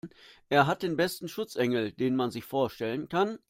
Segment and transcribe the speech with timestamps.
[0.49, 3.37] Er hat den besten Schutzengel, den man sich vorstellen kann.